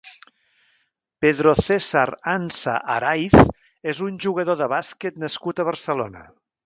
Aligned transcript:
Pedro 1.25 1.51
César 1.65 2.05
Ansa 2.37 2.73
Araiz 2.95 3.35
és 3.93 4.01
un 4.09 4.17
jugador 4.27 4.59
de 4.63 4.69
bàsquet 4.75 5.21
nascut 5.27 5.63
a 5.63 5.67
Barcelona. 5.73 6.25